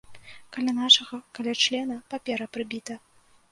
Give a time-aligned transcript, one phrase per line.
[0.55, 3.01] Каля нашага, каля члена, папера прыбіта.